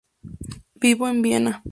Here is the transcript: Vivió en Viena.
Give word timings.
Vivió 0.73 1.09
en 1.09 1.21
Viena. 1.21 1.63